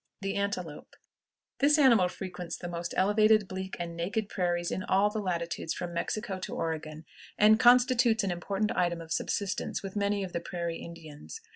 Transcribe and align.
THE 0.21 0.35
ANTELOPE. 0.35 0.95
This 1.59 1.77
animal 1.77 2.07
frequents 2.07 2.57
the 2.57 2.67
most 2.67 2.95
elevated 2.97 3.47
bleak 3.47 3.77
and 3.79 3.95
naked 3.95 4.29
prairies 4.29 4.71
in 4.71 4.81
all 4.81 5.11
latitudes 5.11 5.75
from 5.75 5.93
Mexico 5.93 6.39
to 6.39 6.55
Oregon, 6.55 7.05
and 7.37 7.59
constitutes 7.59 8.23
an 8.23 8.31
important 8.31 8.75
item 8.75 8.99
of 8.99 9.11
subsistence 9.13 9.83
with 9.83 9.95
many 9.95 10.23
of 10.23 10.33
the 10.33 10.39
Prairie 10.39 10.77
Indians. 10.79 11.39